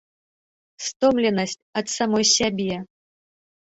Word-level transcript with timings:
Стомленасць 0.85 1.55
ад 1.83 1.87
самой 1.99 2.25
сябе. 2.35 2.75